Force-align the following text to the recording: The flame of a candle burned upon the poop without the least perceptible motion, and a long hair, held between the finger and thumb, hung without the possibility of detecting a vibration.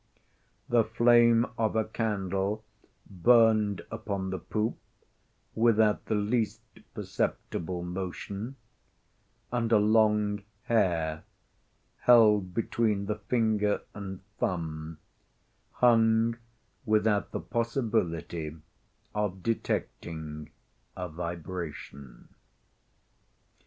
The 0.67 0.83
flame 0.83 1.45
of 1.59 1.75
a 1.75 1.85
candle 1.85 2.63
burned 3.07 3.83
upon 3.91 4.31
the 4.31 4.39
poop 4.39 4.79
without 5.53 6.05
the 6.05 6.15
least 6.15 6.61
perceptible 6.95 7.83
motion, 7.83 8.55
and 9.51 9.71
a 9.71 9.77
long 9.77 10.41
hair, 10.63 11.23
held 11.99 12.51
between 12.51 13.05
the 13.05 13.13
finger 13.19 13.81
and 13.93 14.21
thumb, 14.39 14.97
hung 15.73 16.37
without 16.83 17.29
the 17.31 17.39
possibility 17.39 18.57
of 19.13 19.43
detecting 19.43 20.49
a 20.97 21.09
vibration. 21.09 22.29